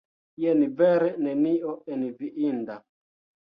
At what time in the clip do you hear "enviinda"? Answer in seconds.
1.99-2.83